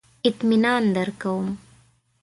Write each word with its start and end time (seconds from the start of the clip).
اطمینان 0.27 0.83
درکوم. 0.95 1.47